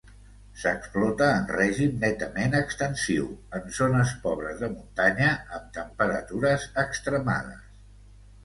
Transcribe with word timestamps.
S'explota 0.59 1.25
en 1.41 1.43
règim 1.55 1.91
netament 2.05 2.57
extensiu, 2.61 3.27
en 3.59 3.69
zones 3.81 4.15
pobres 4.25 4.65
de 4.65 4.71
muntanya, 4.73 5.31
amb 5.59 5.69
temperatures 5.79 6.67
extremades. 6.87 7.63